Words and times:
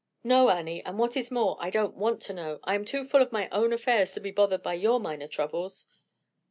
"No, 0.23 0.49
Annie; 0.49 0.83
and 0.83 0.97
what 0.97 1.15
is 1.15 1.29
more, 1.29 1.57
I 1.59 1.69
don't 1.69 1.95
want 1.95 2.23
to 2.23 2.33
know. 2.33 2.59
I 2.63 2.73
am 2.73 2.85
too 2.85 3.03
full 3.03 3.21
of 3.21 3.31
my 3.31 3.47
own 3.49 3.71
affairs 3.71 4.13
to 4.13 4.19
be 4.19 4.31
bothered 4.31 4.63
by 4.63 4.73
your 4.73 4.99
minor 4.99 5.27
troubles." 5.27 5.89